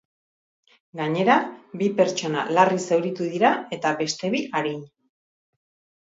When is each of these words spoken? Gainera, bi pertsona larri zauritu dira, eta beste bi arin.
Gainera, 0.99 1.33
bi 1.81 1.89
pertsona 1.99 2.45
larri 2.57 2.79
zauritu 2.87 3.27
dira, 3.33 3.51
eta 3.77 3.91
beste 4.01 4.31
bi 4.37 4.41
arin. 4.61 4.81